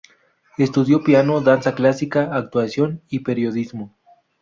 Estudió 0.57 1.03
piano, 1.03 1.41
danza 1.41 1.75
clásica, 1.75 2.35
actuación 2.35 3.03
y 3.07 3.19
periodismo. 3.19 3.95